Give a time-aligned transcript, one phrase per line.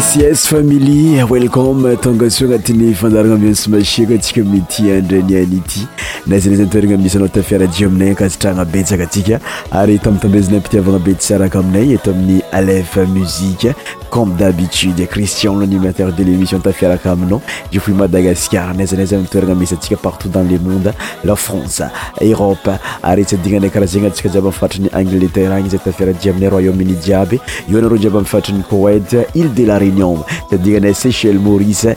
[0.00, 5.84] ss familie welcome tongasoa agnatin'ny fanjaragna amin sy masiaka atsika miti andraniany ity
[6.26, 9.38] na zany zany toeregna misy anao tafiarajio aminay ankasitragnabetsaka atsika
[9.82, 13.74] ary tamitambezinay ampitiavagna be tsyaraka aminay eto amin'ny alefa muzika
[14.14, 17.40] comme d'abitude cristian l'animateur de l'émission tafiaraka aminao
[17.72, 21.82] diofoui madagascar naizanaiza mitoerana misy antsika partout dans le monde la france
[22.30, 22.70] europe
[23.02, 26.94] aretsa adinanay karaha zegny antsika ajiaby ami fatrany angleterre agny zay tafiarak ji aminay royaume-uni
[27.06, 27.40] jiaby
[27.72, 31.96] eo anareo jiaby ami' fatrany coete ile de la rénion sy adignanay sechel marise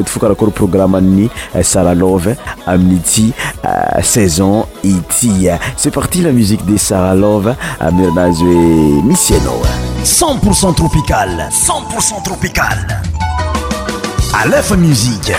[0.01, 1.29] itofokara kory programme eh, amin'ny
[1.63, 3.33] saralove amin'ity
[3.63, 9.33] eh, saison Itie c'est parti la musique de saralove Love eranazy hoe misy
[10.03, 12.87] 100 tropical 100 pourcent tropicale
[14.33, 15.33] alefa musique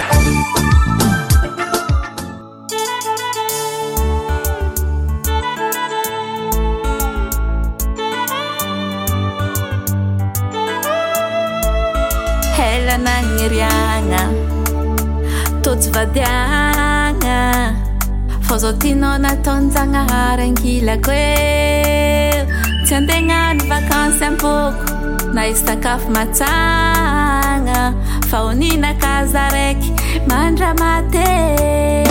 [13.02, 14.51] magniryagna
[15.90, 17.76] vadiana
[18.48, 22.44] fa zao tinao nataonyjagnahary angilako e
[22.84, 27.80] tsy andegnany vakansy ampoko na izy sakafo matsagna
[28.30, 29.92] fa oninakaza raiky
[30.30, 32.10] mandramaty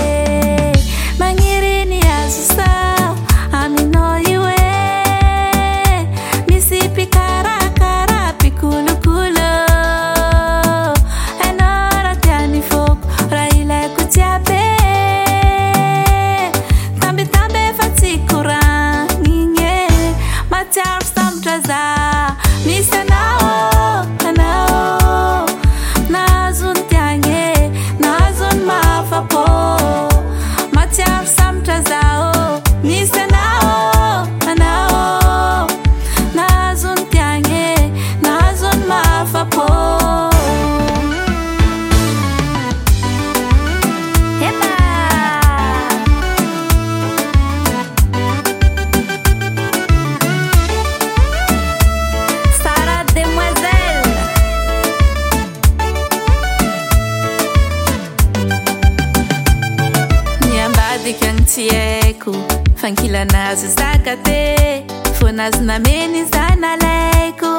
[65.41, 67.51] nazo nameny zany alaiko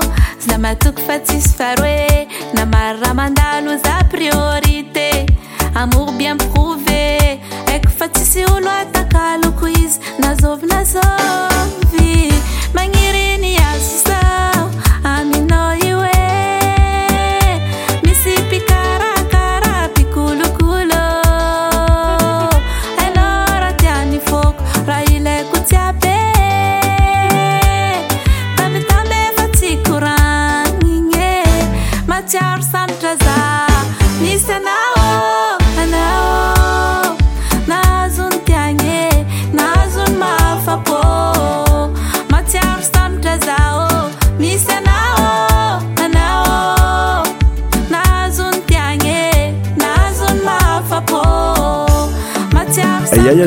[0.48, 2.28] da matoky fa tsisy faroe
[2.58, 5.06] namary raha mandalo za priorité
[5.80, 7.02] amobiamikove
[7.66, 11.08] haiko fa tsisy olo atakaloko izy nazovinazô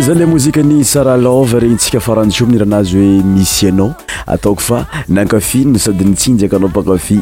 [0.02, 3.94] za le mozika ny saralov regny tsika faranty miniranazy oe misy anao
[4.28, 7.20] ataoko fa nankafino sady ntsinjakanao akafy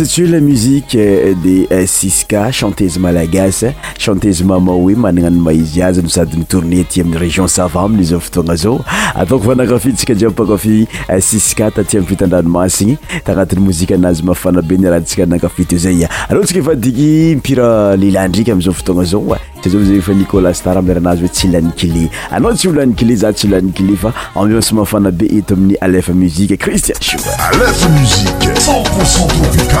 [0.00, 5.82] satsy hoe la musique euh, de euh, sis ka chantezy malagasya chantezy mamaoe mananano maizy
[5.84, 8.80] azy no sadyn'ny tourné aty amin'y région sava aminy ah, izao fotoagna zao
[9.14, 10.78] ataoko vao anakafiontsika ndri mipakafy
[11.08, 12.96] euh, sis ka tatia mifitandranomasigny
[13.28, 17.36] tagnatin'ny moziky anazy mafana be ny raha ntsika nakafity io zay a aao ntsika fadiky
[17.36, 19.38] mpira lelandriky amzao fotoagna zaoe
[19.68, 23.48] zavaza fa nikolas tara ameranazy hoe tsy lani kilé anao tsy olani kilé za tsy
[23.48, 27.16] lani kilé fa ambemasamafana be eto aminy alefa muzike cristian so
[27.52, 29.80] alefa msie c0npocent duca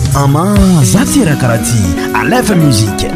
[0.15, 3.11] ama zatirakrati alv muziqe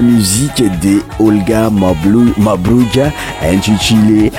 [0.00, 3.12] musike de olga mablo mabroke
[3.52, 4.30] intuchile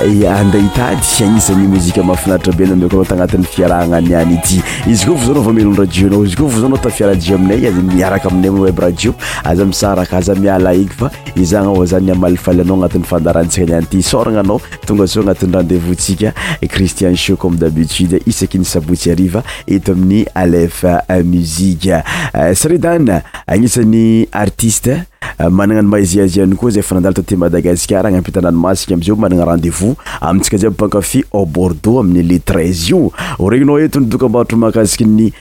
[0.00, 5.16] euh, andehitady fiagnisani mozika mafinaritra be na mikoanao tagnatin'ny fiaraha gnany any ity izy koa
[5.16, 7.94] fa zaonao va melon rajio anao izy koa fa zaonao tafiaraha ji aminay a zany
[7.94, 12.60] miaraka aminay am web rajio aza misaraka aza miala iky fa izagna vao zany amalifaly
[12.62, 16.32] anao agnatin'ny fandarantsika ni anyity isoragnanao tonga saoa agnatin'y randezvousntsika
[16.70, 21.98] cristian shou comme d'abitude isaky ny sabotsy ariva eto amin'ny alef euh, muziqe
[22.34, 25.00] euh, sridane agnisan'ny artiste
[25.40, 29.44] Euh, manana ny maziaziany koa euh, zay euh, fa nadala taty madagaskar agnampitananomasika mzao manana
[29.48, 35.32] rendevous amitsika za pankafy a bordeaux amin'y letrase io oregninao etonydoka -baitro mahakazikyny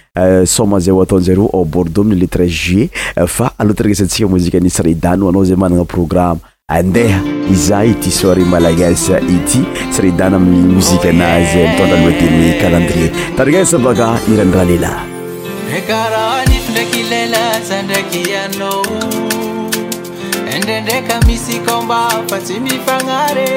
[0.45, 2.89] som zay oataonzareo a bordeau amiy letrs julet
[3.27, 9.59] fa alotarnesatsika mozik sy raidanoana zay manana programme andeha iza ity soiri malagas ity
[9.91, 14.75] syrahaidan aminy mozika anazy tondrantey calendrie tariasabakairanoraha e
[17.09, 17.43] lela
[20.67, 21.99] dedekamisikomba
[22.29, 23.51] fatimifaare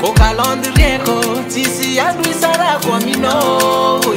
[0.00, 1.16] kokalondreko
[1.54, 3.36] tisi adoisarakoa mino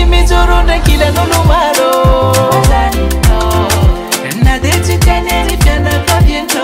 [0.06, 1.90] imijoro ndakila nolumalo
[4.44, 6.64] nadechikanerivyana pavyento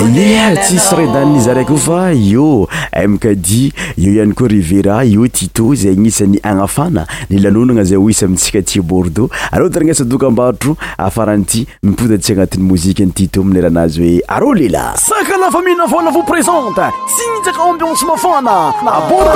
[0.00, 2.68] yea tsisyrai-daniny izy aray kofa eo
[3.08, 3.64] mkdi
[3.98, 8.82] eo ihany koa rivera io tito zay gn'isan'ny agnafana nilanonana zay o isa mitsika tia
[8.82, 14.54] bordeaux aro tiragnesa doka ambaritro ahafaranyity mipota tsy agnatin'ny mozika ny tito amilelanazy hoe areo
[14.54, 19.30] lela saklafaminavona vo présente sy nisaka ambianse mafana abord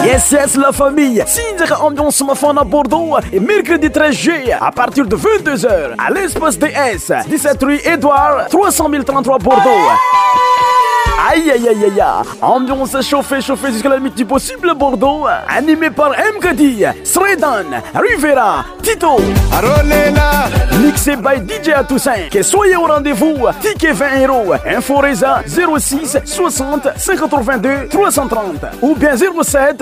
[0.00, 1.22] Yes, yes, la famille.
[1.68, 3.16] qu'ambiance Ambiance à Bordeaux.
[3.32, 8.90] Et mercredi 13 juillet, à partir de 22h, à l'espace DS, 17 rue Edouard 300
[9.06, 9.60] 033 Bordeaux.
[11.30, 12.04] Aïe aïe aïe aïe
[12.40, 15.26] Ambiance chauffée, chauffée jusqu'à la limite du possible Bordeaux.
[15.48, 19.16] Animé par Mkadi, Sredan, Rivera, Tito.
[19.52, 20.48] Rolena,
[20.82, 22.28] Mixé by DJ Toussaint.
[22.30, 23.36] Que soyez au rendez-vous.
[23.60, 24.54] Ticket 20 euros.
[24.66, 28.38] Inforesa 06 60 582 330
[28.82, 29.81] ou bien 07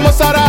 [0.00, 0.47] vamos a orar.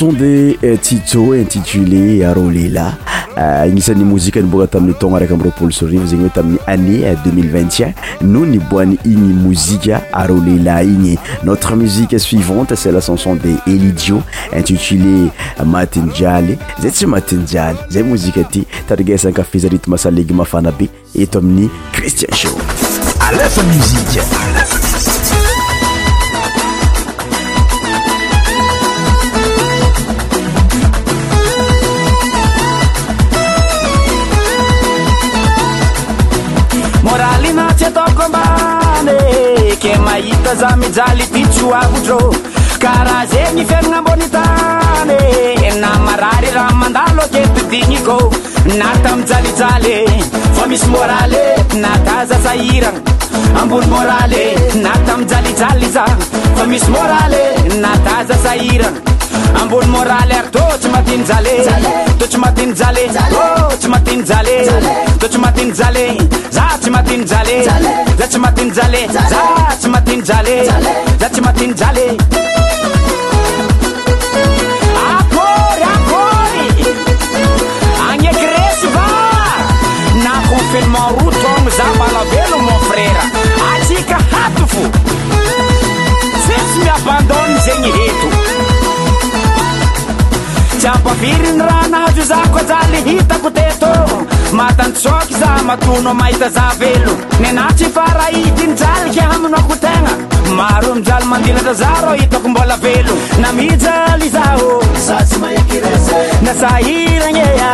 [0.00, 2.94] odetit euh, intitué aro lela
[3.36, 7.88] agnisan'ny euh, mozika niboka tamin'y tona araky amy repoly sorivo zegny oe tamin'y anné 2021
[7.88, 14.22] euh, no niboany igny mozika aro lela igny notre musiqe suivante selcanson de elijio
[14.56, 15.28] intitulé
[15.66, 21.38] matiny jialy zay tsy matiny jialy zay mozika ty tarigasanka fizarity mahasalegy mafana be eto
[21.40, 22.52] amin'ny cristian show
[39.80, 42.18] ke mahita za mijaly ty tsoavotrô
[42.82, 48.18] karaha zegny ifianagna ambony tany na marary raha mandalo ake totigny kô
[48.80, 49.96] na tamijalijaly
[50.56, 51.44] fa misy môralye
[51.82, 53.02] na ta zazahiragna
[53.62, 54.44] ambony môralye
[54.84, 56.04] na tamijalijaly za
[56.58, 57.42] fa misy morale
[57.84, 59.21] na ta zaza hiragna
[59.60, 61.54] ambony morahlyar tô tsy matiny jale
[62.18, 64.56] to tsy matiny jaleh oh, ô tsy matinyjale
[65.20, 66.10] to tsy matinyjaleh
[66.50, 67.56] za tsy matinyjale
[68.18, 69.22] za tsy matinyjale za
[69.80, 70.54] tsy matinjale
[71.20, 72.04] za tsy matinyjale
[75.14, 76.66] akôry akôry
[78.12, 79.06] agneky reso ba
[80.24, 83.24] na konfilment ro tona za mana belo monfrera
[83.70, 84.84] atsika hato fo
[86.46, 88.70] sisy miabandôni zegny heto
[90.82, 93.86] sy ampavirinyrahnahajozahkoajaly hitako teto
[94.58, 100.12] matansôky zah matono mahitazahvelo nynatsy faraitinyjalike haminoko tegna
[100.58, 104.70] maro mijaly mandilatazarhitako mbola velon namijaly zaô
[106.72, 107.72] aairanea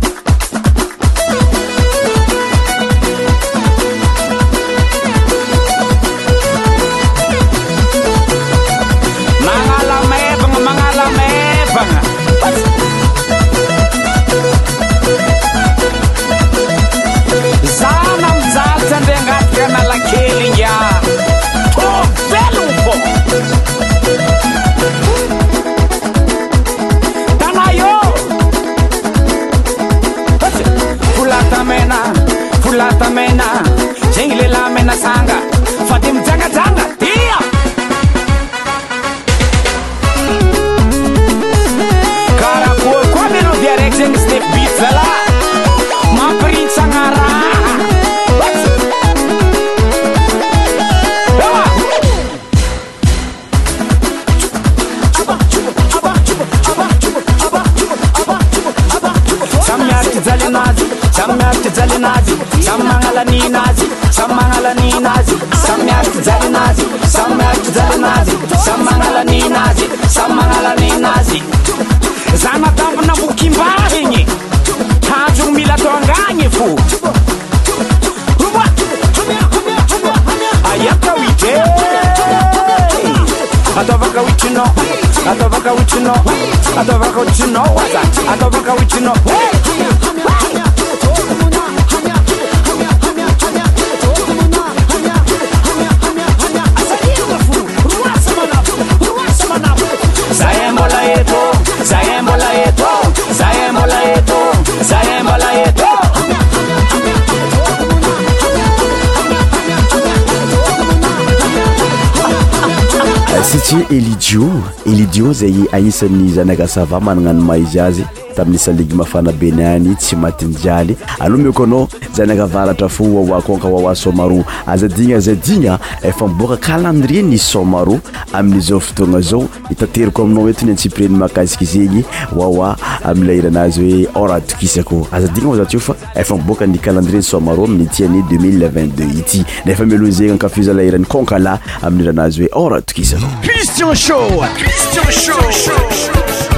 [113.97, 114.49] elijio
[114.85, 118.03] elijio zay aisany zanaka sava magnananomaizy azy
[118.35, 123.41] tamin'ny saligy mafana beny any tsy matinyjialy aloha mi ko anao zanaka varatra fo wawa
[123.41, 127.99] konka wawa somaro azadigna azadigna efa mboka kalendri ny somaro
[128.33, 132.03] amin'izao fotoagna zao hitateriko aminao ety ny antsipreny mahakasiky zegny
[132.35, 137.23] wawa amin'ilay iranazy hoe ora atokisako azadigna moa za teo fa efa miboaka ny calendrier
[137.23, 142.65] somaro amin'ny tiany 2022 ity nefa mialoha zegny ankafiza la irany konkala amin'ny iranazy hoe
[142.65, 145.73] ora atokisako christian show christian show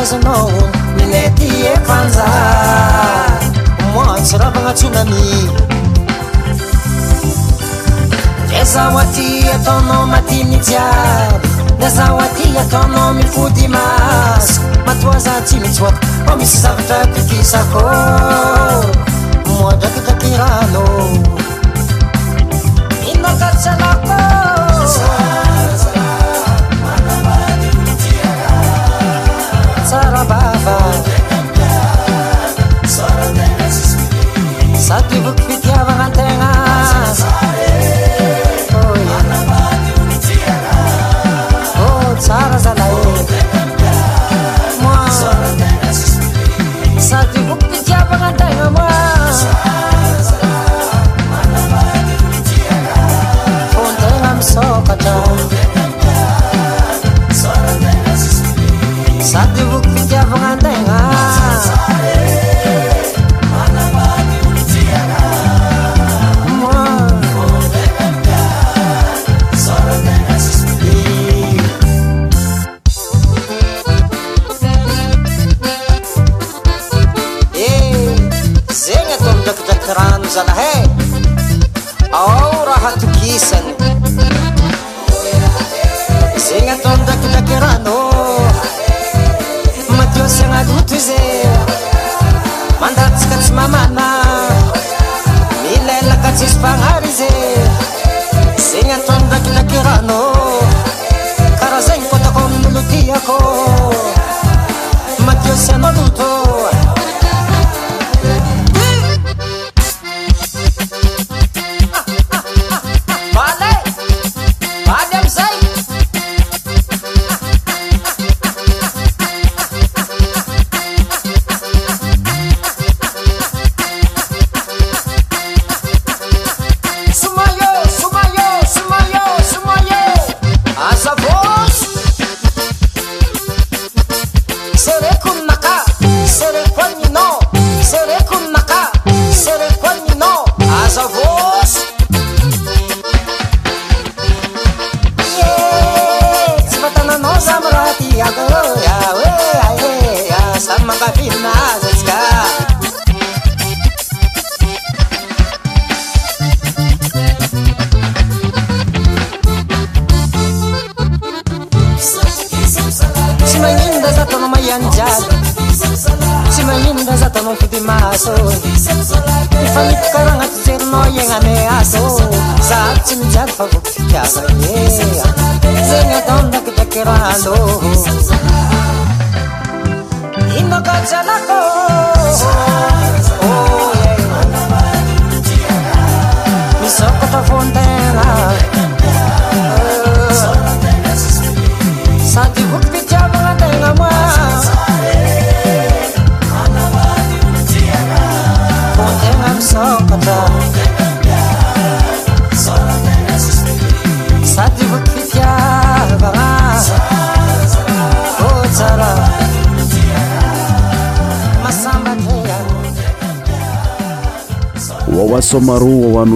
[0.05, 0.49] zanao
[0.97, 2.25] minety epanza
[3.93, 5.23] moatsy rahavagnatsinami
[8.73, 11.29] zaoaty ataonao matimi jiay
[11.79, 14.53] da zahoaty ataonao mifo dimasy
[14.85, 17.83] matoaza tsy mitsoaka ô misy savatra tikisakô
[19.49, 20.75] moa draky dakyranan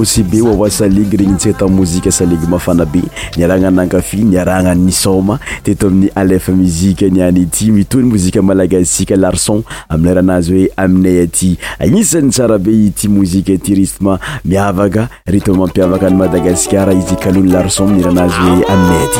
[0.07, 3.01] sy be ooa salig regny tsika tamn' mozika salig mafana be
[3.37, 10.51] niaranan nankafy niarahnannysoma teto amin'ny alefa mozika niany ity mito ny mozika malagasisika larson amieranazy
[10.57, 17.15] hoe aminay aty anisan'ny tsara be ity mozika tyritm miavaka rit mampiavaka ny madagasikaa izy
[17.21, 19.19] kalohny larson miranazy oe aminay aty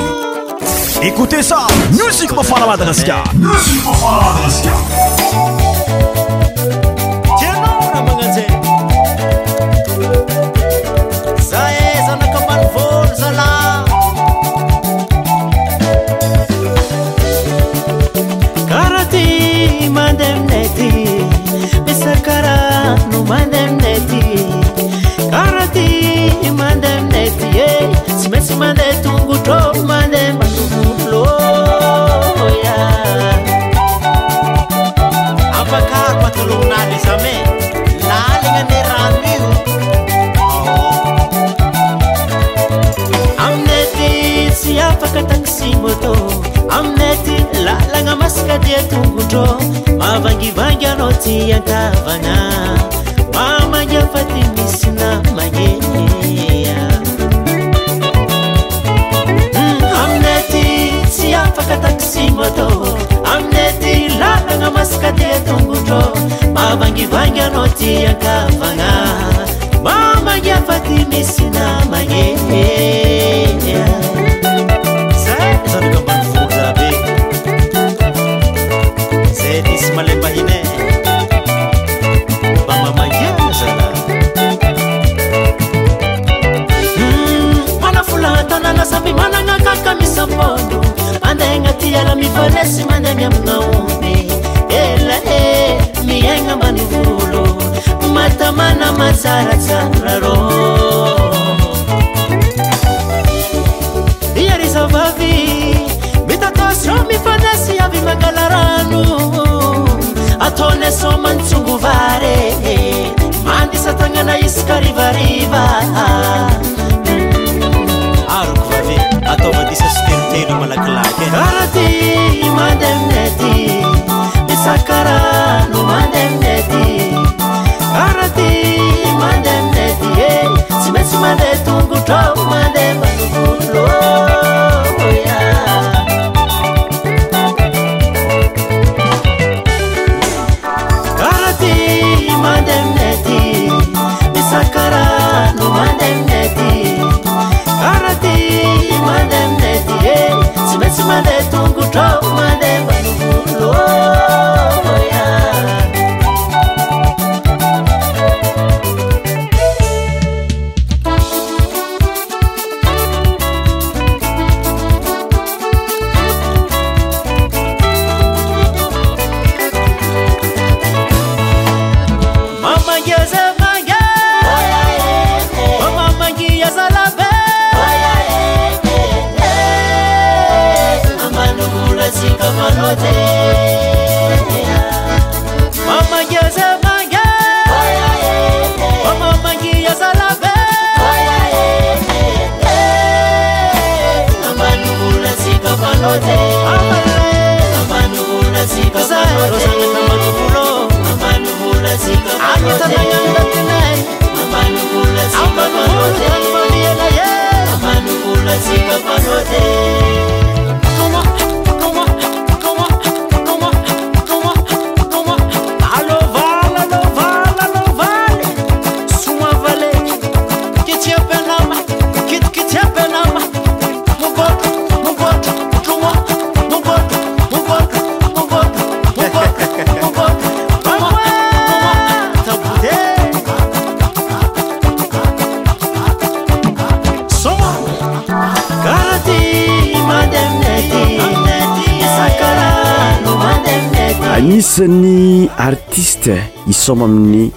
[246.68, 247.52] isom amin'ny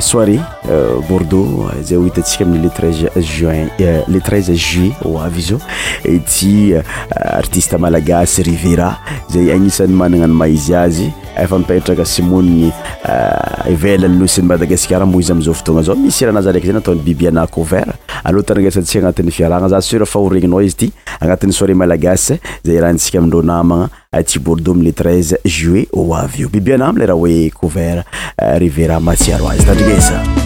[0.00, 0.38] soiré
[1.08, 2.92] bordeaux zay ohitantsika amin'y letrez
[3.22, 5.60] juin euh, le 1tr juin o avy izao
[6.04, 6.74] ety
[7.16, 8.98] artiste malagasy rivera
[9.32, 12.72] zay agnisan'ny mananano maizy azy efa mipatraka symonigny
[13.70, 17.46] ivela euh, lnosiny madagasikara mo izy amzao fotona zao misy raha nazaraiky zay nataony bibyana
[17.46, 17.88] couvert
[18.24, 20.88] aloa tandrigesa tsika agnatin'ny fiaragna za sura fa horegninao izy ity
[21.20, 26.08] agnatin'ny soiri malagasy zay raha ntsika amindreo namagna a euh, tsibourdeux mle treize julet o
[26.16, 28.04] avy io bibyana amle raha hoe couvert
[28.42, 30.37] euh, rivera matsiaro azy tandrigesa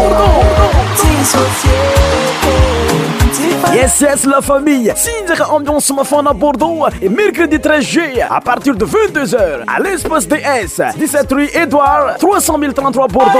[3.74, 4.92] Yes, yes, la famille.
[4.96, 10.80] Sinjaka Ambiance à Bordeaux et mercredi 13 juillet à partir de 22h à l'espace DS,
[10.96, 13.32] 17 rue Édouard, 300 033 Bordeaux.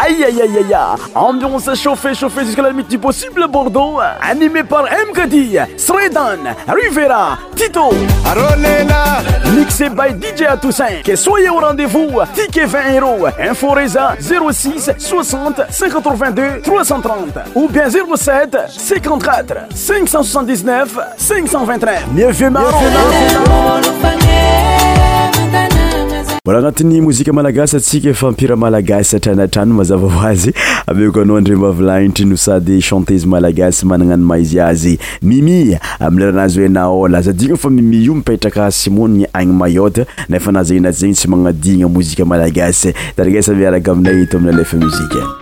[0.00, 4.64] Aïe aïe aïe aïe aïe Ambiance chauffée, chauffée jusqu'à la limite du possible Bordeaux, animé
[4.64, 5.12] par M.
[5.76, 7.90] Sredan, Rivera, Tito.
[9.54, 11.02] Mixé by DJ Toussaint.
[11.04, 13.74] Que soyez au rendez-vous, ticket 20 euros, info
[14.50, 17.12] 06 60 582 330
[17.54, 22.78] ou bien 07 54 579 523 Mieux fait marron.
[26.44, 30.50] mbola agnatin'ny mozika malagasy atsika efa ampira malagasy atranytrany mazava hoazy
[30.86, 37.18] ameoko anao andremavilagnitry no sady chantése malagasy magnagnano maizy azy mimi amiyleranazy hoe na ola
[37.18, 41.88] azadigna fa mimi io mipetraka simonigny agny mayotta nefa na zagi naty zegny tsy magnadigna
[41.88, 45.41] mozika malagasy tarigasa amiaraka aminay eto amina lefa mozika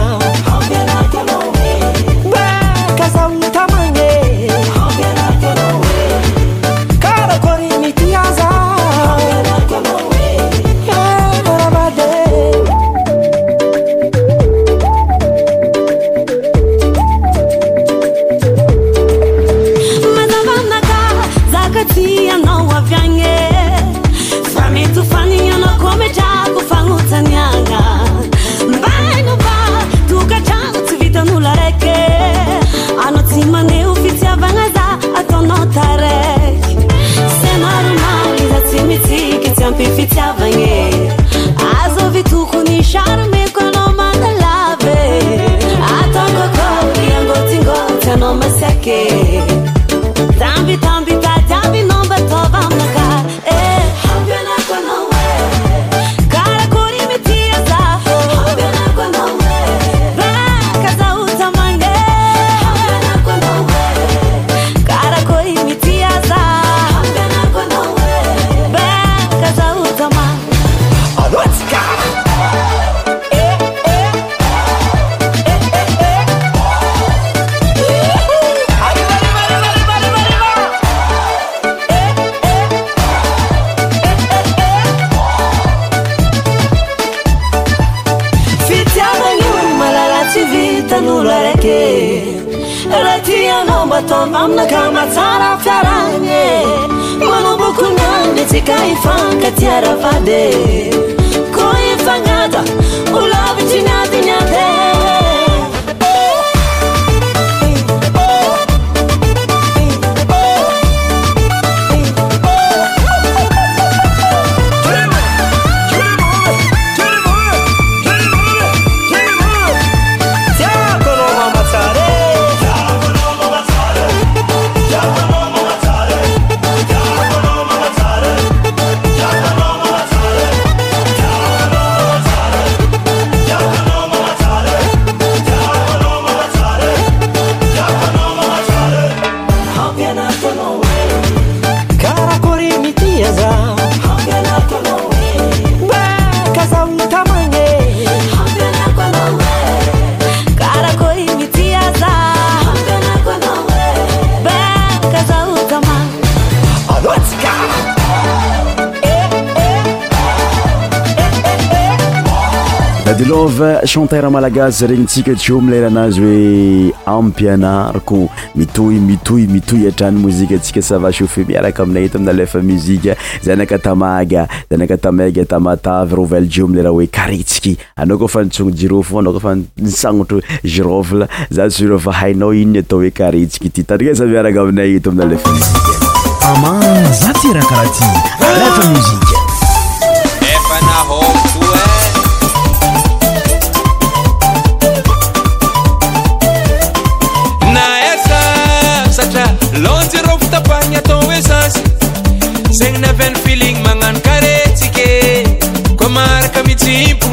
[163.93, 168.23] chantar malagasy regny tsika jiomilerha anazy oe ampianarko
[168.57, 173.11] mitoy mitoy mitoy atrany moziktsika savaafe miaraka aminay toaialefamik
[173.45, 185.37] zanaka tamaazakatamatamatr jile oe karetsiky ana kofa nitsono jirofo anakofa isanotro irovl zasrahainaoinata oe ketaiarakanaytomiaa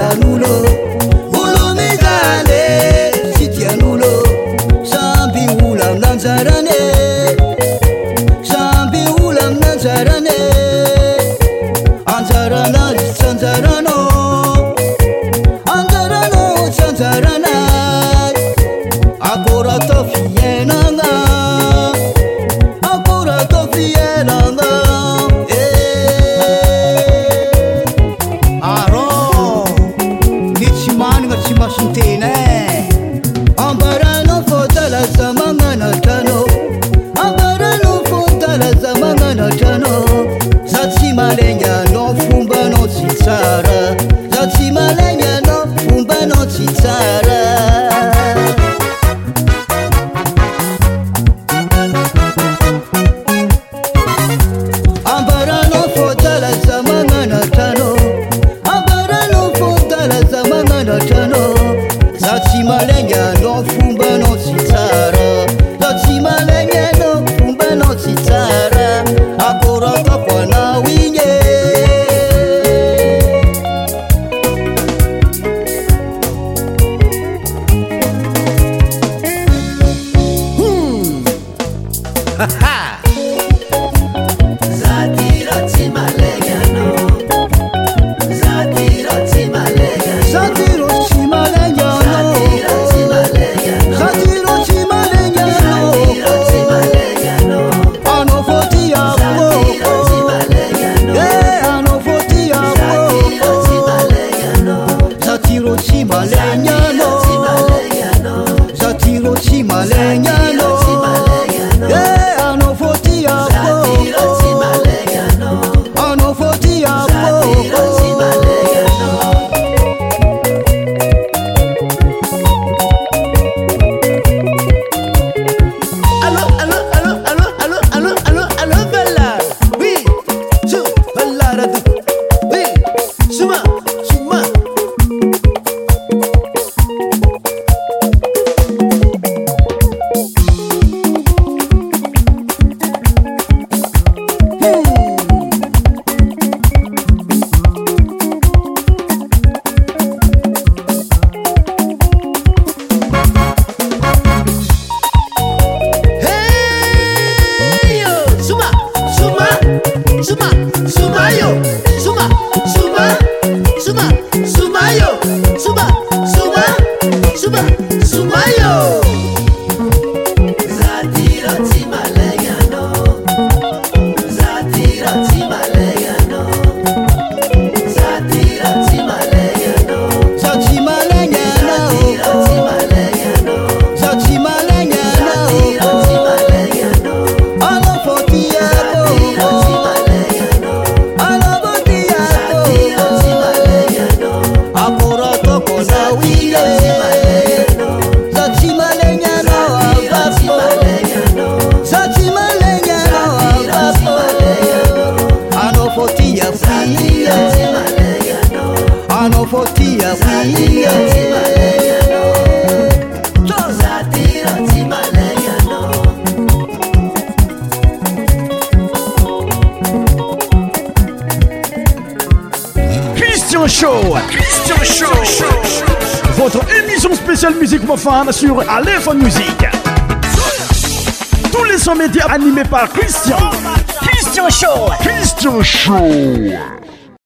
[0.00, 0.71] malalulo